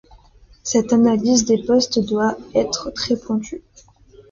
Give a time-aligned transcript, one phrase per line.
[0.63, 3.61] Cette analyse des postes doit être très pointue.